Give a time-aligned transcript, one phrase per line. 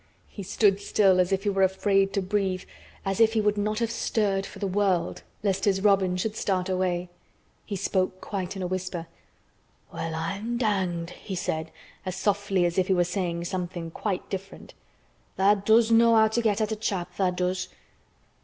[0.29, 3.91] He stood still as if he were afraid to breathe—as if he would not have
[3.91, 7.11] stirred for the world, lest his robin should start away.
[7.67, 9.05] He spoke quite in a whisper.
[9.93, 11.69] "Well, I'm danged!" he said
[12.03, 14.73] as softly as if he were saying something quite different.
[15.37, 17.69] "Tha' does know how to get at a chap—tha' does!